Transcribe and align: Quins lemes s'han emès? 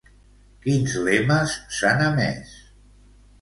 Quins 0.63 0.95
lemes 1.07 1.53
s'han 1.77 2.03
emès? 2.07 2.57